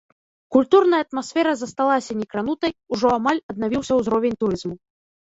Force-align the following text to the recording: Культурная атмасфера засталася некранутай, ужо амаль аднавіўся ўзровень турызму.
Культурная 0.53 1.01
атмасфера 1.05 1.51
засталася 1.59 2.11
некранутай, 2.21 2.71
ужо 2.97 3.07
амаль 3.19 3.43
аднавіўся 3.55 3.93
ўзровень 3.99 4.37
турызму. 4.47 4.73